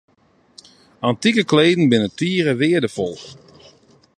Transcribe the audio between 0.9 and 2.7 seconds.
Antike kleden binne tige